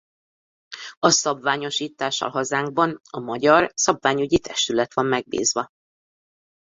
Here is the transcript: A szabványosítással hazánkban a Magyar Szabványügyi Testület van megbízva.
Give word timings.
A 0.99 1.09
szabványosítással 1.09 2.29
hazánkban 2.29 2.99
a 3.09 3.19
Magyar 3.19 3.71
Szabványügyi 3.75 4.39
Testület 4.39 4.93
van 4.93 5.05
megbízva. 5.05 5.69